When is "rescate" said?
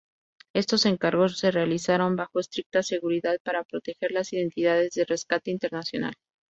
5.05-5.51